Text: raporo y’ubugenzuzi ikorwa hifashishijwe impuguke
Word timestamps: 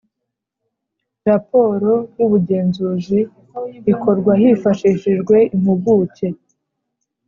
raporo 1.29 1.91
y’ubugenzuzi 2.17 3.19
ikorwa 3.91 4.31
hifashishijwe 4.41 5.35
impuguke 5.55 6.27